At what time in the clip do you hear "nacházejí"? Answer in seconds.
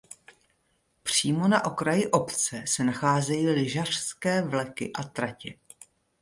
2.83-3.49